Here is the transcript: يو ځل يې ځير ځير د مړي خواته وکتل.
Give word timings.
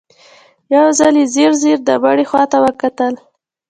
يو 0.75 0.87
ځل 0.99 1.13
يې 1.21 1.25
ځير 1.33 1.51
ځير 1.61 1.77
د 1.87 1.89
مړي 2.03 2.25
خواته 2.29 2.57
وکتل. 2.65 3.13